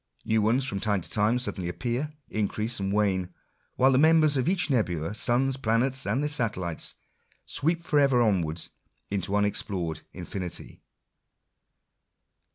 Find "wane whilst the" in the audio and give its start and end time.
2.91-3.99